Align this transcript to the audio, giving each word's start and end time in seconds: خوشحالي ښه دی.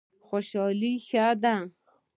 خوشحالي 0.27 0.93
ښه 1.07 1.25
دی. 1.43 1.55